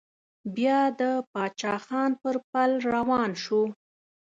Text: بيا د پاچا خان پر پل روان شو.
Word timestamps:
بيا 0.55 0.79
د 0.99 1.01
پاچا 1.31 1.75
خان 1.85 2.11
پر 2.21 2.35
پل 2.51 2.71
روان 2.93 3.31
شو. 3.43 3.61